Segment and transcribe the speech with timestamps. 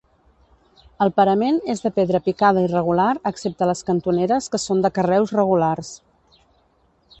[1.05, 5.93] El parament és de pedra picada irregular excepte les cantoneres que són de carreus regulars.